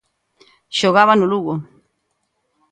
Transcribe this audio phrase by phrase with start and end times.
[0.77, 1.55] Xogaba no Lugo.